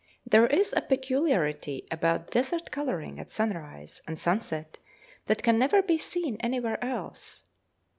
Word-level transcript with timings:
There 0.25 0.47
is 0.47 0.73
a 0.73 0.81
peculiarity 0.81 1.85
about 1.91 2.31
desert 2.31 2.71
colouring 2.71 3.19
at 3.19 3.29
sunrise 3.29 4.01
and 4.07 4.17
sunset 4.17 4.79
that 5.27 5.43
can 5.43 5.59
never 5.59 5.83
be 5.83 5.99
seen 5.99 6.37
anywhere 6.39 6.83
else. 6.83 7.43